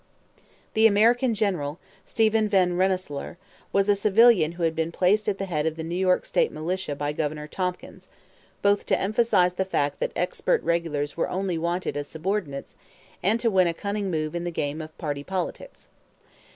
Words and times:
The 0.73 0.87
American 0.87 1.35
general, 1.35 1.77
Stephen 2.05 2.49
Van 2.49 2.75
Rensselaer, 2.75 3.37
was 3.71 3.87
a 3.87 3.95
civilian 3.95 4.53
who 4.53 4.63
had 4.63 4.75
been 4.75 4.91
placed 4.91 5.29
at 5.29 5.37
the 5.37 5.45
head 5.45 5.67
of 5.67 5.75
the 5.75 5.83
New 5.83 5.93
York 5.95 6.25
State 6.25 6.51
militia 6.51 6.95
by 6.95 7.13
Governor 7.13 7.47
Tompkins, 7.47 8.07
both 8.63 8.87
to 8.87 8.99
emphasize 8.99 9.53
the 9.53 9.63
fact 9.63 9.99
that 9.99 10.11
expert 10.15 10.63
regulars 10.63 11.15
were 11.15 11.29
only 11.29 11.59
wanted 11.59 11.95
as 11.95 12.07
subordinates 12.07 12.75
and 13.21 13.39
to 13.41 13.51
win 13.51 13.67
a 13.67 13.75
cunning 13.75 14.09
move 14.09 14.33
in 14.33 14.43
the 14.43 14.49
game 14.49 14.81
of 14.81 14.97
party 14.97 15.23
politics. 15.23 15.87